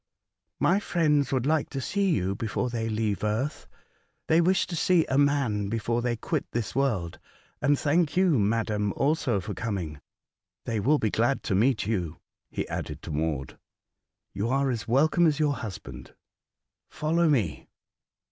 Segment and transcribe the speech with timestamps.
[0.69, 3.67] ''My friends would like to see you before they leave Earth.
[4.29, 7.19] They wish to see a man before they quit this world.
[7.61, 10.01] And thank you, madam, also for coming.
[10.65, 12.17] They will be glad to meet you,"
[12.49, 13.59] he added to Maud;
[13.95, 16.15] *' you are as welcome as your husband.
[16.89, 17.67] Follow me."